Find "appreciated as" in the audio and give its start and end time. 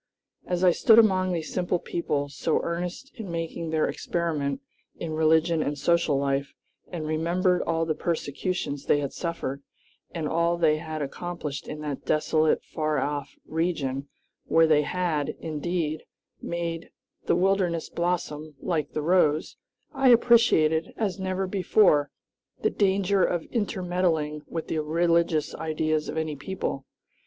20.09-21.19